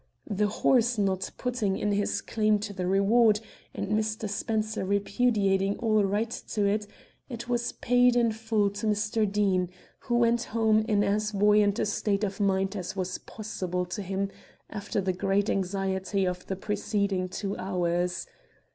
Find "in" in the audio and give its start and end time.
1.77-1.91, 8.15-8.31, 10.87-11.03